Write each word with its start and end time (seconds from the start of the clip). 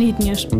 Летняя, 0.00 0.34
ш... 0.34 0.48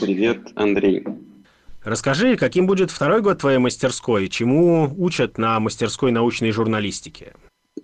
Привет, 0.00 0.52
Андрей. 0.54 1.04
Расскажи, 1.82 2.36
каким 2.36 2.68
будет 2.68 2.92
второй 2.92 3.20
год 3.20 3.40
твоей 3.40 3.58
мастерской, 3.58 4.28
чему 4.28 4.94
учат 4.96 5.38
на 5.38 5.58
мастерской 5.58 6.12
научной 6.12 6.52
журналистики? 6.52 7.32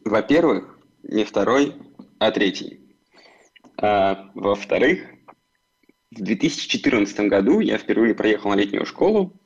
Во-первых, 0.04 0.78
не 1.02 1.24
второй, 1.24 1.74
а 2.18 2.30
третий. 2.30 2.80
А, 3.80 4.30
во-вторых, 4.34 5.06
в 6.10 6.22
2014 6.22 7.20
году 7.20 7.60
я 7.60 7.78
впервые 7.78 8.14
проехал 8.14 8.50
на 8.50 8.54
летнюю 8.54 8.86
школу 8.86 9.38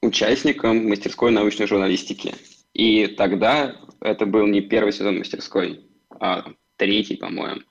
участником 0.00 0.88
мастерской 0.88 1.30
научной 1.30 1.66
журналистики. 1.66 2.34
И 2.72 3.06
тогда 3.06 3.76
это 4.00 4.26
был 4.26 4.46
не 4.46 4.60
первый 4.60 4.92
сезон 4.92 5.18
мастерской, 5.18 5.86
а 6.10 6.44
третий, 6.76 7.16
по-моему. 7.16 7.62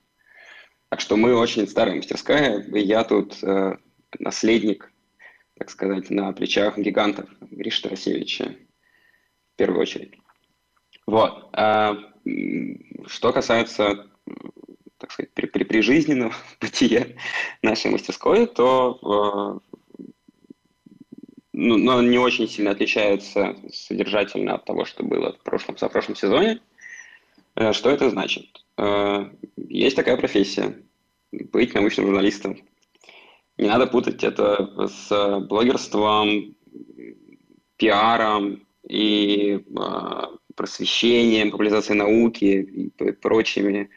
Так 0.90 1.00
что 1.00 1.16
мы 1.16 1.34
очень 1.34 1.68
старая 1.68 1.96
мастерская, 1.96 2.60
и 2.60 2.80
я 2.80 3.04
тут 3.04 3.42
э, 3.42 3.76
наследник, 4.18 4.90
так 5.58 5.70
сказать, 5.70 6.08
на 6.10 6.32
плечах 6.32 6.78
гигантов 6.78 7.28
Гриша 7.50 7.84
Тарасевича 7.84 8.56
в 9.54 9.56
первую 9.56 9.82
очередь. 9.82 10.14
Вот. 11.06 11.50
А, 11.52 11.96
что 13.06 13.32
касается, 13.32 14.06
так 14.98 15.12
сказать, 15.12 15.32
при, 15.32 15.46
при, 15.46 15.64
прижизненного 15.64 16.34
бытия 16.60 17.06
нашей 17.62 17.90
мастерской, 17.90 18.46
то 18.46 19.60
э, 19.62 20.04
ну, 21.52 21.76
но 21.76 22.02
не 22.02 22.18
очень 22.18 22.48
сильно 22.48 22.72
отличается 22.72 23.56
содержательно 23.72 24.54
от 24.54 24.64
того, 24.64 24.84
что 24.84 25.02
было 25.02 25.32
в 25.32 25.42
прошлом, 25.42 25.76
в 25.76 25.88
прошлом 25.88 26.16
сезоне. 26.16 26.60
Э, 27.56 27.72
что 27.72 27.90
это 27.90 28.10
значит? 28.10 28.46
Э, 28.76 29.30
есть 29.56 29.96
такая 29.96 30.16
профессия– 30.16 30.82
быть 31.32 31.74
научным 31.74 32.06
журналистом. 32.06 32.58
Не 33.56 33.68
надо 33.68 33.86
путать 33.86 34.22
это 34.24 34.88
с 34.88 35.40
блогерством, 35.40 36.54
пиаром 37.76 38.66
и 38.88 39.64
просвещением, 40.58 41.50
популяризацией 41.50 41.98
науки 41.98 42.44
и 42.44 43.12
прочими 43.12 43.88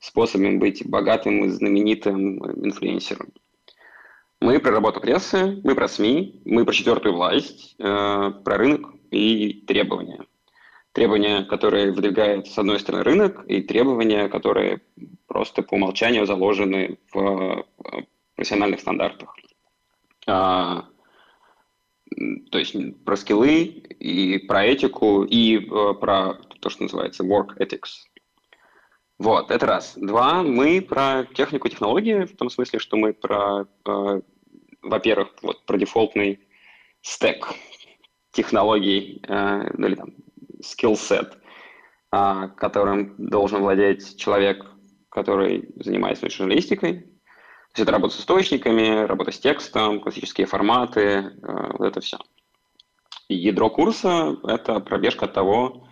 способами 0.00 0.58
быть 0.58 0.86
богатым 0.86 1.44
и 1.44 1.48
знаменитым 1.48 2.38
инфлюенсером. 2.66 3.32
Мы 4.40 4.60
про 4.60 4.72
работу 4.72 5.00
прессы, 5.00 5.60
мы 5.64 5.74
про 5.74 5.88
СМИ, 5.88 6.42
мы 6.44 6.64
про 6.64 6.72
четвертую 6.72 7.14
власть, 7.14 7.74
э, 7.78 7.84
про 8.44 8.56
рынок 8.56 8.92
и 9.10 9.64
требования. 9.66 10.24
Требования, 10.92 11.44
которые 11.44 11.92
выдвигает, 11.92 12.46
с 12.46 12.58
одной 12.58 12.78
стороны, 12.78 13.04
рынок, 13.04 13.44
и 13.48 13.62
требования, 13.62 14.28
которые 14.28 14.80
просто 15.26 15.62
по 15.62 15.74
умолчанию 15.74 16.26
заложены 16.26 16.98
в 17.12 17.18
э, 17.18 18.02
профессиональных 18.36 18.80
стандартах. 18.80 19.34
А, 20.26 20.84
то 22.50 22.58
есть 22.58 22.74
про 23.04 23.16
скиллы 23.16 23.62
и 23.64 24.38
про 24.38 24.64
этику 24.64 25.24
и 25.24 25.58
э, 25.58 25.94
про 25.94 26.34
то, 26.60 26.70
что 26.70 26.84
называется 26.84 27.24
work 27.24 27.56
ethics. 27.58 28.08
Вот, 29.18 29.50
это 29.50 29.66
раз. 29.66 29.94
Два, 29.96 30.42
мы 30.42 30.80
про 30.80 31.24
технику 31.34 31.66
и 31.66 31.70
технологии, 31.70 32.24
в 32.24 32.36
том 32.36 32.50
смысле, 32.50 32.78
что 32.78 32.96
мы 32.96 33.12
про, 33.12 33.66
э, 33.86 34.20
во-первых, 34.82 35.34
вот 35.42 35.66
про 35.66 35.76
дефолтный 35.76 36.40
стек 37.02 37.52
технологий, 38.32 39.20
э, 39.26 39.70
ну 39.76 39.86
или 39.88 39.94
там 39.96 40.14
set, 40.60 41.36
э, 42.12 42.48
которым 42.56 43.14
должен 43.18 43.60
владеть 43.60 44.16
человек, 44.16 44.64
который 45.08 45.68
занимается 45.76 46.30
журналистикой, 46.30 47.07
есть 47.78 47.88
это 47.88 47.92
работа 47.92 48.14
с 48.14 48.20
источниками, 48.20 49.06
работа 49.06 49.30
с 49.30 49.38
текстом, 49.38 50.00
классические 50.00 50.46
форматы, 50.46 51.00
э, 51.00 51.32
вот 51.42 51.86
это 51.86 52.00
все. 52.00 52.18
И 53.28 53.36
ядро 53.36 53.70
курса– 53.70 54.36
это 54.44 54.80
пробежка 54.80 55.26
от 55.26 55.34
того, 55.34 55.86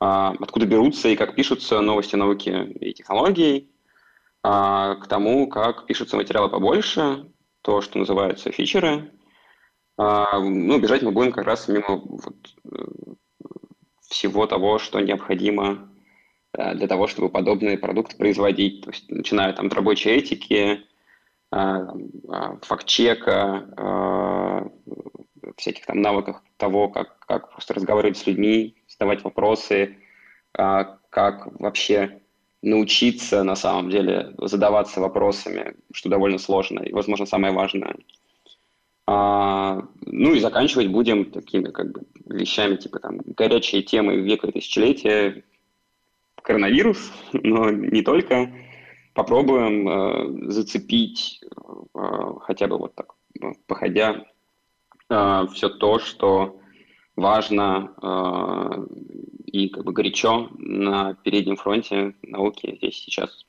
а, 0.00 0.34
откуда 0.40 0.66
берутся 0.66 1.08
и 1.08 1.16
как 1.16 1.34
пишутся 1.34 1.80
новости 1.80 2.16
науки 2.16 2.50
и 2.80 2.92
технологий, 2.92 3.70
а, 4.42 4.96
к 4.96 5.06
тому, 5.06 5.48
как 5.48 5.86
пишутся 5.86 6.16
материалы 6.16 6.48
побольше, 6.48 7.30
то, 7.62 7.80
что 7.80 7.98
называются 7.98 8.50
фичеры. 8.50 9.12
А, 9.96 10.38
ну, 10.40 10.78
бежать 10.80 11.02
мы 11.02 11.10
будем 11.10 11.32
как 11.32 11.44
раз 11.44 11.68
мимо 11.68 11.96
вот, 11.96 12.36
э, 12.64 12.84
всего 14.08 14.46
того, 14.46 14.78
что 14.78 15.00
необходимо 15.00 15.92
э, 16.54 16.74
для 16.74 16.88
того, 16.88 17.06
чтобы 17.06 17.28
подобные 17.28 17.78
продукты 17.78 18.16
производить. 18.16 18.82
То 18.82 18.90
есть, 18.90 19.10
начиная 19.10 19.52
там, 19.52 19.66
от 19.66 19.74
рабочей 19.74 20.10
этики, 20.10 20.84
факт-чека, 21.52 23.68
а, 23.76 24.68
всяких 25.56 25.86
там 25.86 26.00
навыках 26.00 26.42
того, 26.56 26.88
как, 26.88 27.18
как 27.26 27.52
просто 27.52 27.74
разговаривать 27.74 28.16
с 28.16 28.26
людьми, 28.26 28.76
задавать 28.88 29.22
вопросы, 29.22 29.98
как 30.52 31.60
вообще 31.60 32.20
научиться 32.62 33.42
на 33.42 33.56
самом 33.56 33.90
деле 33.90 34.34
задаваться 34.38 35.00
вопросами, 35.00 35.74
что 35.92 36.08
довольно 36.08 36.38
сложно 36.38 36.80
и, 36.80 36.92
возможно, 36.92 37.26
самое 37.26 37.52
важное. 37.52 37.96
ну 39.06 40.34
и 40.34 40.40
заканчивать 40.40 40.88
будем 40.88 41.32
такими 41.32 41.70
как 41.70 41.92
бы 41.92 42.02
вещами, 42.26 42.76
типа 42.76 43.00
там 43.00 43.20
горячие 43.26 43.82
темы 43.82 44.16
века 44.16 44.46
и 44.46 44.52
тысячелетия, 44.52 45.44
коронавирус, 46.42 47.12
но 47.32 47.70
не 47.70 48.02
только 48.02 48.52
попробуем 49.14 49.88
э, 49.88 50.50
зацепить 50.50 51.40
э, 51.94 51.98
хотя 52.40 52.66
бы 52.66 52.78
вот 52.78 52.94
так, 52.94 53.14
э, 53.40 53.52
походя, 53.66 54.26
э, 55.08 55.46
все 55.52 55.68
то, 55.68 55.98
что 55.98 56.60
важно 57.16 57.94
э, 58.02 58.86
и 59.46 59.68
как 59.68 59.84
бы 59.84 59.92
горячо 59.92 60.48
на 60.58 61.14
переднем 61.14 61.56
фронте 61.56 62.14
науки 62.22 62.76
здесь 62.76 62.96
сейчас. 62.96 63.46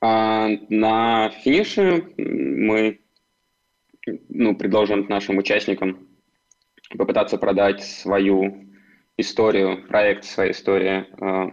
А 0.00 0.48
на 0.68 1.30
финише 1.30 2.12
мы 2.16 3.00
ну, 4.28 4.54
предложим 4.54 5.06
нашим 5.08 5.38
участникам 5.38 6.06
попытаться 6.96 7.38
продать 7.38 7.82
свою 7.82 8.66
историю, 9.16 9.86
проект 9.88 10.24
своей 10.24 10.52
истории 10.52 11.06
э, 11.20 11.50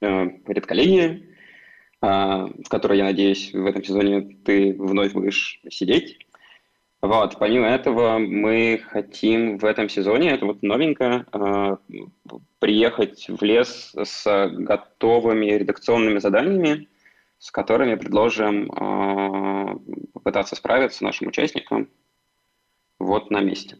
э, 0.00 0.30
редколлегии, 0.46 1.06
а, 1.08 1.35
в 2.00 2.68
которой, 2.68 2.98
я 2.98 3.04
надеюсь, 3.04 3.52
в 3.52 3.64
этом 3.64 3.82
сезоне 3.82 4.36
ты 4.44 4.74
вновь 4.74 5.12
будешь 5.12 5.60
сидеть. 5.70 6.18
Вот, 7.02 7.38
помимо 7.38 7.66
этого, 7.66 8.18
мы 8.18 8.82
хотим 8.88 9.58
в 9.58 9.64
этом 9.64 9.88
сезоне, 9.88 10.30
это 10.30 10.46
вот 10.46 10.62
новенькое, 10.62 11.26
а, 11.30 11.78
приехать 12.58 13.28
в 13.28 13.42
лес 13.44 13.94
с 13.94 14.48
готовыми 14.48 15.46
редакционными 15.46 16.18
заданиями, 16.18 16.88
с 17.38 17.50
которыми 17.50 17.96
предложим 17.96 18.72
а, 18.72 19.78
попытаться 20.14 20.56
справиться 20.56 21.04
нашим 21.04 21.28
участникам 21.28 21.88
вот 22.98 23.30
на 23.30 23.40
месте. 23.40 23.76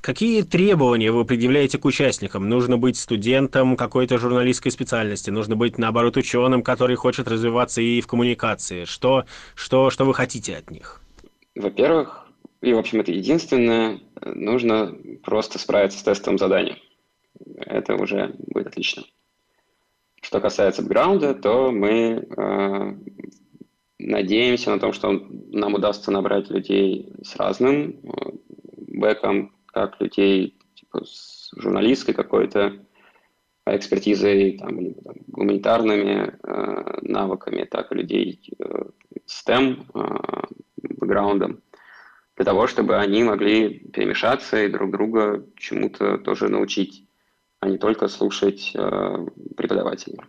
Какие 0.00 0.42
требования 0.42 1.10
вы 1.10 1.24
предъявляете 1.24 1.78
к 1.78 1.84
участникам? 1.84 2.48
Нужно 2.48 2.78
быть 2.78 2.96
студентом 2.96 3.76
какой-то 3.76 4.18
журналистской 4.18 4.70
специальности, 4.70 5.30
нужно 5.30 5.56
быть, 5.56 5.76
наоборот, 5.76 6.16
ученым, 6.16 6.62
который 6.62 6.96
хочет 6.96 7.28
развиваться 7.28 7.82
и 7.82 8.00
в 8.00 8.06
коммуникации. 8.06 8.84
Что, 8.84 9.24
что, 9.54 9.90
что 9.90 10.04
вы 10.04 10.14
хотите 10.14 10.56
от 10.56 10.70
них? 10.70 11.00
Во-первых, 11.56 12.26
и, 12.60 12.72
в 12.72 12.78
общем, 12.78 13.00
это 13.00 13.12
единственное, 13.12 14.00
нужно 14.24 14.96
просто 15.24 15.58
справиться 15.58 15.98
с 15.98 16.02
тестовым 16.02 16.38
заданием. 16.38 16.76
Это 17.56 17.94
уже 17.94 18.34
будет 18.38 18.68
отлично. 18.68 19.04
Что 20.22 20.40
касается 20.40 20.82
бэкграунда, 20.82 21.34
то 21.34 21.70
мы 21.70 22.26
э, 22.36 22.94
надеемся 23.98 24.70
на 24.70 24.80
том, 24.80 24.92
что 24.92 25.12
нам 25.12 25.74
удастся 25.74 26.10
набрать 26.10 26.50
людей 26.50 27.12
с 27.22 27.36
разным 27.36 28.00
э, 28.02 28.30
бэком, 28.88 29.52
как 29.78 30.00
людей 30.00 30.58
типа, 30.74 31.04
с 31.04 31.50
журналистской 31.56 32.12
какой-то 32.12 32.72
экспертизой, 33.66 34.58
там, 34.58 34.80
либо 34.80 35.02
там, 35.02 35.14
гуманитарными 35.28 36.34
э, 36.42 36.98
навыками, 37.02 37.64
так 37.64 37.92
и 37.92 37.94
людей 37.94 38.54
э, 38.58 38.84
STEM 39.26 39.84
э, 39.94 40.46
бэкграундом, 40.82 41.62
для 42.36 42.44
того, 42.44 42.66
чтобы 42.66 42.96
они 42.96 43.22
могли 43.22 43.78
перемешаться 43.78 44.64
и 44.64 44.68
друг 44.68 44.90
друга 44.90 45.44
чему-то 45.56 46.18
тоже 46.18 46.48
научить, 46.48 47.06
а 47.60 47.68
не 47.68 47.78
только 47.78 48.08
слушать 48.08 48.72
э, 48.74 49.26
преподавателей. 49.56 50.20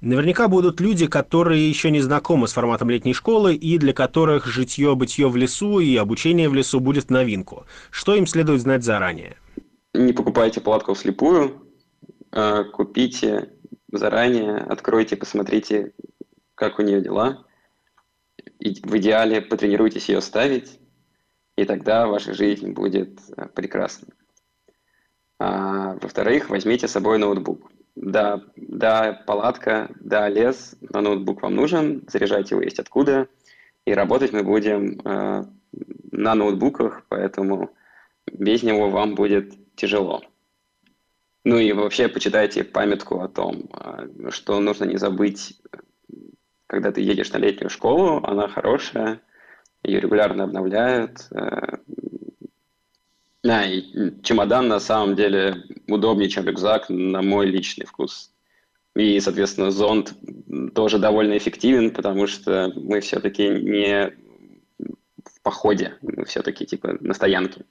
Наверняка 0.00 0.48
будут 0.48 0.80
люди, 0.80 1.06
которые 1.06 1.68
еще 1.68 1.90
не 1.90 2.00
знакомы 2.00 2.48
с 2.48 2.52
форматом 2.52 2.90
летней 2.90 3.14
школы 3.14 3.54
и 3.54 3.78
для 3.78 3.94
которых 3.94 4.46
житье-бытие 4.46 5.28
в 5.28 5.36
лесу 5.36 5.80
и 5.80 5.96
обучение 5.96 6.50
в 6.50 6.54
лесу 6.54 6.80
будет 6.80 7.10
новинку. 7.10 7.64
Что 7.90 8.14
им 8.14 8.26
следует 8.26 8.60
знать 8.60 8.84
заранее? 8.84 9.36
Не 9.94 10.12
покупайте 10.12 10.60
палатку 10.60 10.92
вслепую, 10.92 11.66
а 12.30 12.64
купите 12.64 13.52
заранее, 13.90 14.58
откройте, 14.58 15.16
посмотрите, 15.16 15.92
как 16.54 16.78
у 16.78 16.82
нее 16.82 17.00
дела. 17.00 17.46
И 18.58 18.74
в 18.82 18.96
идеале 18.98 19.40
потренируйтесь 19.40 20.10
ее 20.10 20.20
ставить, 20.20 20.78
и 21.56 21.64
тогда 21.64 22.06
ваша 22.06 22.34
жизнь 22.34 22.72
будет 22.72 23.18
э, 23.34 23.46
прекрасна. 23.54 24.08
А, 25.38 25.94
во-вторых, 26.00 26.50
возьмите 26.50 26.86
с 26.86 26.92
собой 26.92 27.18
ноутбук. 27.18 27.70
Да, 27.94 28.42
да, 28.76 29.22
палатка, 29.26 29.90
да, 30.00 30.28
лес, 30.28 30.76
но 30.80 31.00
ноутбук 31.00 31.42
вам 31.42 31.54
нужен, 31.54 32.04
заряжать 32.08 32.50
его 32.50 32.60
есть 32.60 32.78
откуда. 32.78 33.26
И 33.86 33.94
работать 33.94 34.32
мы 34.32 34.42
будем 34.42 35.00
э, 35.00 35.44
на 36.12 36.34
ноутбуках, 36.34 37.04
поэтому 37.08 37.70
без 38.30 38.62
него 38.62 38.90
вам 38.90 39.14
будет 39.14 39.54
тяжело. 39.76 40.22
Ну 41.44 41.56
и 41.56 41.72
вообще 41.72 42.08
почитайте 42.08 42.64
памятку 42.64 43.20
о 43.20 43.28
том, 43.28 43.70
э, 43.72 44.30
что 44.30 44.60
нужно 44.60 44.84
не 44.84 44.98
забыть, 44.98 45.58
когда 46.66 46.92
ты 46.92 47.00
едешь 47.00 47.32
на 47.32 47.38
летнюю 47.38 47.70
школу, 47.70 48.20
она 48.24 48.46
хорошая, 48.46 49.22
ее 49.82 50.00
регулярно 50.00 50.44
обновляют. 50.44 51.28
Э, 51.30 51.78
да, 53.42 53.64
и 53.64 54.20
чемодан 54.22 54.68
на 54.68 54.80
самом 54.80 55.14
деле 55.14 55.64
удобнее, 55.88 56.28
чем 56.28 56.44
рюкзак, 56.44 56.90
на 56.90 57.22
мой 57.22 57.46
личный 57.46 57.86
вкус. 57.86 58.35
И, 58.96 59.20
соответственно, 59.20 59.70
зонт 59.70 60.14
тоже 60.74 60.98
довольно 60.98 61.36
эффективен, 61.36 61.90
потому 61.90 62.26
что 62.26 62.72
мы 62.74 63.00
все-таки 63.00 63.46
не 63.46 64.10
в 64.78 65.42
походе, 65.42 65.94
мы 66.00 66.24
все-таки 66.24 66.64
типа 66.64 66.96
на 67.00 67.12
стоянке. 67.12 67.66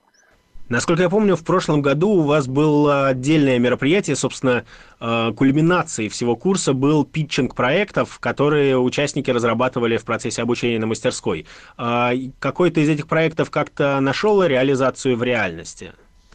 Насколько 0.68 1.02
я 1.02 1.10
помню, 1.10 1.36
в 1.36 1.44
прошлом 1.44 1.82
году 1.82 2.10
у 2.10 2.22
вас 2.22 2.46
было 2.46 3.08
отдельное 3.08 3.58
мероприятие, 3.58 4.14
собственно, 4.14 4.64
э, 5.00 5.32
кульминацией 5.36 6.08
всего 6.08 6.36
курса 6.36 6.72
был 6.72 7.04
питчинг 7.04 7.56
проектов, 7.56 8.18
которые 8.20 8.78
участники 8.78 9.30
разрабатывали 9.30 9.96
в 9.96 10.04
процессе 10.04 10.42
обучения 10.42 10.78
на 10.78 10.86
мастерской. 10.86 11.46
А 11.76 12.12
какой-то 12.38 12.80
из 12.80 12.88
этих 12.88 13.08
проектов 13.08 13.50
как-то 13.50 13.98
нашел 14.00 14.42
реализацию 14.44 15.16
в 15.16 15.22
реальности? 15.24 15.92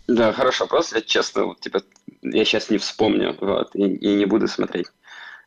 Да, 0.07 0.33
хороший 0.33 0.61
вопрос. 0.61 0.93
Я 0.93 1.01
честно, 1.01 1.45
вот, 1.45 1.59
типа, 1.59 1.81
я 2.21 2.45
сейчас 2.45 2.69
не 2.69 2.77
вспомню 2.77 3.35
вот, 3.39 3.75
и, 3.75 3.83
и 3.83 4.15
не 4.15 4.25
буду 4.25 4.47
смотреть, 4.47 4.87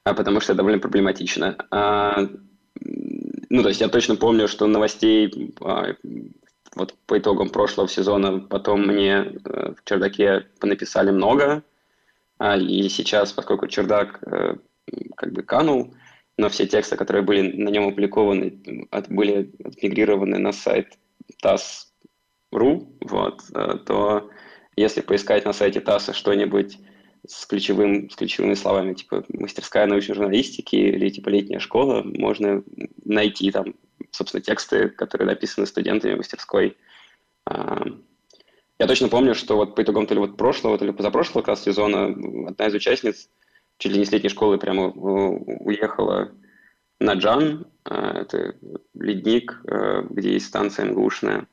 а, 0.04 0.14
потому 0.14 0.40
что 0.40 0.54
довольно 0.54 0.78
проблематично. 0.78 1.56
А, 1.70 2.28
ну, 3.50 3.62
то 3.62 3.68
есть 3.68 3.80
я 3.80 3.88
точно 3.88 4.16
помню, 4.16 4.48
что 4.48 4.66
новостей 4.66 5.54
а, 5.60 5.94
вот 6.74 6.94
по 7.06 7.18
итогам 7.18 7.50
прошлого 7.50 7.88
сезона 7.88 8.40
потом 8.40 8.86
мне 8.86 9.12
э, 9.12 9.74
в 9.74 9.84
чердаке 9.84 10.46
понаписали 10.58 11.10
много, 11.10 11.62
а, 12.38 12.56
и 12.56 12.88
сейчас, 12.88 13.32
поскольку 13.32 13.68
чердак 13.68 14.20
э, 14.26 14.56
как 15.16 15.32
бы 15.32 15.42
канул, 15.42 15.94
но 16.36 16.48
все 16.48 16.66
тексты, 16.66 16.96
которые 16.96 17.22
были 17.22 17.52
на 17.56 17.68
нем 17.68 17.86
опубликованы, 17.86 18.86
от, 18.90 19.08
были 19.08 19.52
мигрированы 19.80 20.38
на 20.38 20.52
сайт 20.52 20.98
TAS.ru, 21.42 22.88
вот, 23.02 23.42
э, 23.54 23.78
то 23.86 24.30
если 24.76 25.00
поискать 25.00 25.44
на 25.44 25.52
сайте 25.52 25.80
ТАССа 25.80 26.12
что-нибудь 26.12 26.78
с, 27.26 27.46
ключевым, 27.46 28.10
с 28.10 28.16
ключевыми 28.16 28.54
словами, 28.54 28.94
типа 28.94 29.24
мастерская 29.28 29.86
научной 29.86 30.14
журналистики 30.14 30.76
или 30.76 31.08
типа 31.08 31.28
летняя 31.28 31.58
школа, 31.58 32.02
можно 32.04 32.62
найти 33.04 33.50
там 33.50 33.74
собственно, 34.10 34.42
тексты, 34.42 34.88
которые 34.88 35.26
написаны 35.26 35.66
студентами 35.66 36.14
мастерской. 36.14 36.76
А, 37.46 37.84
я 38.78 38.86
точно 38.86 39.08
помню, 39.08 39.34
что 39.34 39.56
вот 39.56 39.74
по 39.74 39.82
итогам 39.82 40.06
то 40.06 40.14
ли 40.14 40.20
вот 40.20 40.36
прошлого, 40.36 40.78
то 40.78 40.84
ли 40.84 40.92
позапрошлого 40.92 41.42
как 41.42 41.58
сезона 41.58 42.06
одна 42.48 42.66
из 42.66 42.74
участниц 42.74 43.28
чуть 43.78 43.92
ли 43.92 43.98
не 43.98 44.04
с 44.04 44.12
летней 44.12 44.28
школы 44.28 44.58
прямо 44.58 44.88
уехала 44.88 46.32
на 47.00 47.14
Джан, 47.14 47.66
а, 47.84 48.20
это 48.20 48.56
ледник, 48.94 49.60
а, 49.66 50.02
где 50.02 50.32
есть 50.32 50.46
станция 50.46 50.86
МГУшная, 50.86 51.46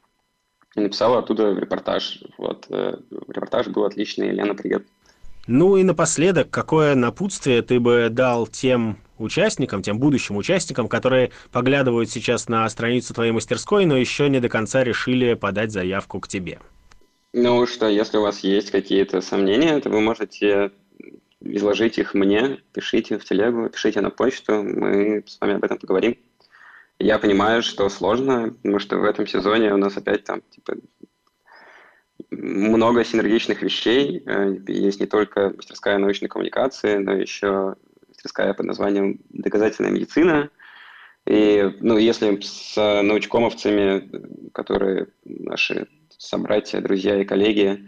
и 0.75 0.79
написала 0.79 1.19
оттуда 1.19 1.53
репортаж. 1.53 2.19
Вот. 2.37 2.65
Э, 2.69 2.97
репортаж 3.27 3.67
был 3.67 3.85
отличный. 3.85 4.31
Лена, 4.31 4.55
привет. 4.55 4.85
Ну 5.47 5.75
и 5.75 5.83
напоследок, 5.83 6.49
какое 6.49 6.95
напутствие 6.95 7.61
ты 7.61 7.79
бы 7.79 8.09
дал 8.11 8.47
тем 8.47 8.97
участникам, 9.17 9.81
тем 9.81 9.99
будущим 9.99 10.37
участникам, 10.37 10.87
которые 10.87 11.31
поглядывают 11.51 12.09
сейчас 12.09 12.47
на 12.47 12.67
страницу 12.69 13.13
твоей 13.13 13.31
мастерской, 13.31 13.85
но 13.85 13.97
еще 13.97 14.29
не 14.29 14.39
до 14.39 14.49
конца 14.49 14.83
решили 14.83 15.33
подать 15.33 15.71
заявку 15.71 16.19
к 16.19 16.27
тебе? 16.27 16.59
Ну 17.33 17.65
что, 17.65 17.87
если 17.87 18.17
у 18.17 18.21
вас 18.21 18.41
есть 18.41 18.71
какие-то 18.71 19.21
сомнения, 19.21 19.79
то 19.79 19.89
вы 19.89 20.01
можете 20.01 20.71
изложить 21.39 21.97
их 21.97 22.13
мне, 22.13 22.59
пишите 22.73 23.17
в 23.17 23.25
телегу, 23.25 23.69
пишите 23.69 24.01
на 24.01 24.09
почту, 24.09 24.61
мы 24.61 25.23
с 25.25 25.39
вами 25.39 25.55
об 25.55 25.63
этом 25.63 25.77
поговорим. 25.77 26.17
Я 27.01 27.17
понимаю, 27.17 27.63
что 27.63 27.89
сложно, 27.89 28.53
потому 28.53 28.77
что 28.77 28.97
в 28.97 29.03
этом 29.05 29.25
сезоне 29.25 29.73
у 29.73 29.77
нас 29.77 29.97
опять 29.97 30.23
там 30.23 30.41
типа 30.51 30.75
много 32.29 33.03
синергичных 33.03 33.63
вещей. 33.63 34.21
Э, 34.27 34.55
есть 34.67 34.99
не 34.99 35.07
только 35.07 35.49
мастерская 35.49 35.97
научной 35.97 36.27
коммуникации, 36.27 36.97
но 36.97 37.13
еще 37.13 37.75
мастерская 38.07 38.53
под 38.53 38.67
названием 38.67 39.19
«Доказательная 39.29 39.89
медицина». 39.89 40.51
И, 41.25 41.71
ну, 41.79 41.97
если 41.97 42.39
с 42.39 42.75
научкомовцами, 43.01 44.49
которые 44.53 45.07
наши 45.25 45.87
собратья, 46.19 46.81
друзья 46.81 47.19
и 47.19 47.25
коллеги, 47.25 47.83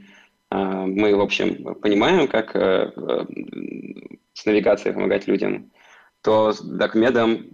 а, 0.50 0.88
мы, 0.88 1.16
в 1.16 1.22
общем, 1.22 1.76
понимаем, 1.76 2.28
как 2.28 2.56
э, 2.56 2.92
э, 2.96 3.26
с 4.34 4.46
навигацией 4.46 4.96
помогать 4.96 5.28
людям, 5.28 5.72
то 6.24 6.52
с 6.52 6.62
докмедом 6.62 7.46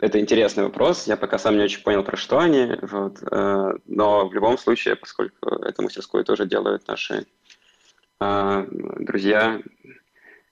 это 0.00 0.18
интересный 0.18 0.64
вопрос. 0.64 1.06
Я 1.06 1.16
пока 1.16 1.38
сам 1.38 1.56
не 1.56 1.64
очень 1.64 1.82
понял, 1.82 2.02
про 2.02 2.16
что 2.16 2.38
они. 2.38 2.72
Вот. 2.82 3.22
Э, 3.30 3.72
но 3.86 4.28
в 4.28 4.34
любом 4.34 4.56
случае, 4.58 4.96
поскольку 4.96 5.48
эту 5.62 5.82
мастерскую 5.82 6.24
тоже 6.24 6.46
делают 6.46 6.86
наши 6.88 7.26
а, 8.18 8.66
друзья 8.70 9.62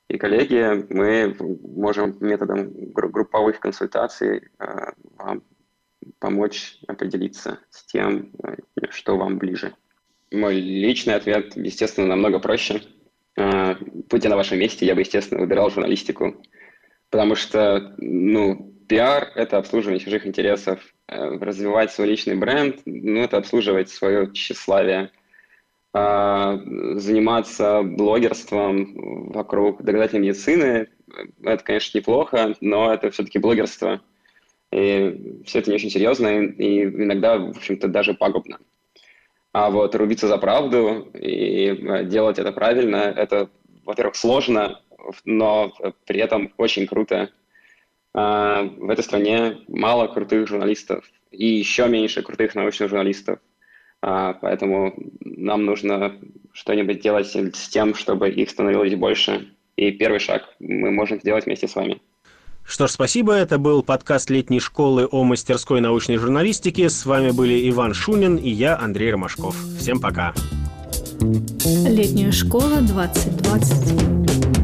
и 0.09 0.17
коллеги, 0.17 0.87
мы 0.91 1.37
можем 1.63 2.17
методом 2.21 2.71
групповых 2.93 3.61
консультаций 3.61 4.49
а, 4.59 4.93
вам 5.17 5.43
помочь 6.19 6.79
определиться 6.87 7.59
с 7.71 7.85
тем, 7.85 8.31
э, 8.43 8.57
что 8.91 9.17
вам 9.17 9.39
ближе. 9.39 9.75
Мой 10.31 10.57
личный 10.57 11.15
ответ, 11.15 11.57
естественно, 11.57 12.07
намного 12.07 12.39
проще. 12.39 12.83
Будь 13.35 14.25
на 14.25 14.37
вашем 14.37 14.59
месте, 14.59 14.85
я 14.85 14.95
бы, 14.95 15.03
естественно, 15.03 15.41
выбирал 15.41 15.71
журналистику, 15.71 16.43
потому 17.09 17.35
что, 17.35 17.95
ну, 17.99 18.68
пиар– 18.89 19.31
это 19.35 19.59
обслуживание 19.59 20.01
чужих 20.01 20.27
интересов, 20.27 20.81
э, 21.09 21.39
развивать 21.39 21.93
свой 21.93 22.09
личный 22.09 22.37
бренд, 22.37 22.81
ну, 22.85 23.21
это 23.23 23.37
обслуживать 23.37 23.91
свое 23.91 24.33
тщеславие– 24.33 25.11
а, 25.95 26.59
заниматься 26.97 27.83
блогерством 27.83 29.31
вокруг 29.31 29.83
доказательной 29.83 30.29
медицины, 30.29 30.89
это, 31.43 31.65
конечно, 31.65 31.97
неплохо, 31.99 32.55
но 32.61 32.93
это 32.93 33.11
все-таки 33.11 33.39
блогерство. 33.39 34.03
И 34.71 35.43
все 35.47 35.61
это 35.61 35.71
не 35.71 35.77
очень 35.77 35.91
серьезно 35.91 36.29
и 36.29 36.85
иногда, 36.85 37.39
в 37.39 37.51
общем-то, 37.51 37.89
даже 37.89 38.13
пагубно. 38.13 38.59
А 39.53 39.71
вот 39.71 39.95
рубиться 39.95 40.29
за 40.29 40.37
правду 40.37 41.11
и 41.15 41.69
э, 41.69 42.05
делать 42.05 42.39
это 42.39 42.53
правильно, 42.53 42.97
это, 42.97 43.49
во-первых, 43.85 44.15
сложно, 44.15 44.83
но 45.25 45.73
при 46.05 46.21
этом 46.21 46.53
очень 46.59 46.87
круто. 46.87 47.31
А, 48.15 48.63
в 48.63 48.89
этой 48.89 49.05
стране 49.05 49.59
мало 49.69 50.07
крутых 50.07 50.49
журналистов 50.49 51.05
и 51.31 51.47
еще 51.47 51.89
меньше 51.89 52.23
крутых 52.23 52.55
научных 52.55 52.89
журналистов. 52.89 53.39
А, 54.01 54.35
поэтому 54.35 54.95
нам 55.21 55.65
нужно 55.65 56.19
что-нибудь 56.53 57.01
делать 57.01 57.27
с 57.29 57.69
тем, 57.69 57.95
чтобы 57.95 58.31
их 58.31 58.51
становилось 58.51 58.95
больше. 58.95 59.49
И 59.77 59.93
первый 59.93 60.19
шаг 60.19 60.43
мы 60.59 60.91
можем 60.91 61.21
сделать 61.21 61.47
вместе 61.47 61.69
с 61.69 61.77
вами. 61.77 62.01
Что 62.65 62.87
ж, 62.87 62.91
спасибо. 62.91 63.33
Это 63.33 63.59
был 63.59 63.83
подкаст 63.83 64.29
летней 64.29 64.61
школы 64.61 65.09
о 65.11 65.25
мастерской 65.25 65.81
научной 65.81 66.17
журналистики. 66.17 66.87
С 66.89 67.07
вами 67.07 67.31
были 67.31 67.69
Иван 67.71 67.95
Шунин 67.95 68.37
и 68.37 68.51
я, 68.51 68.79
Андрей 68.79 69.13
Ромашков. 69.13 69.57
Всем 69.79 70.01
пока. 70.01 70.35
Летняя 71.21 72.31
школа 72.31 72.81
2020. 72.83 74.58